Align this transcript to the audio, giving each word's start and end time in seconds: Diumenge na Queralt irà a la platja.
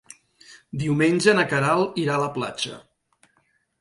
Diumenge 0.83 1.35
na 1.39 1.45
Queralt 1.51 2.01
irà 2.05 2.17
a 2.17 2.23
la 2.25 2.31
platja. 2.39 2.81